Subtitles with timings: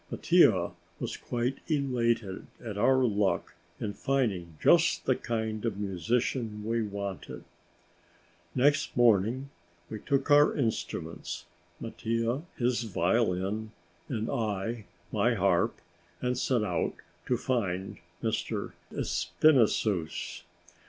[0.09, 6.81] Mattia was quite elated at our luck in finding just the kind of musician we
[6.81, 7.43] wanted.
[8.55, 9.51] Next morning
[9.91, 11.45] we took our instruments,
[11.79, 13.73] Mattia his violin
[14.09, 15.77] and I my harp,
[16.19, 16.95] and set out
[17.27, 18.31] to find M.
[18.97, 20.41] Espinassous.